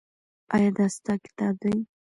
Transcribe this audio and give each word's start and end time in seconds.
ایا 0.55 0.69
دا 0.77 0.85
ستا 0.95 1.13
کتاب 1.25 1.53
دی؟ 1.61 1.73